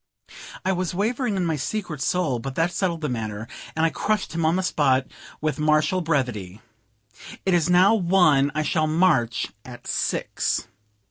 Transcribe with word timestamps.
I 0.65 0.71
was 0.71 0.95
wavering 0.95 1.37
in 1.37 1.45
my 1.45 1.55
secret 1.55 2.01
soul, 2.01 2.39
but 2.39 2.55
that 2.55 2.71
settled 2.71 3.01
the 3.01 3.07
matter, 3.07 3.47
and 3.75 3.85
I 3.85 3.91
crushed 3.91 4.33
him 4.33 4.43
on 4.47 4.55
the 4.55 4.63
spot 4.63 5.05
with 5.41 5.59
martial 5.59 6.01
brevity 6.01 6.59
"It 7.45 7.53
is 7.53 7.69
now 7.69 7.93
one; 7.93 8.51
I 8.55 8.63
shall 8.63 8.87
march 8.87 9.51
at 9.63 9.85
six." 9.85 10.67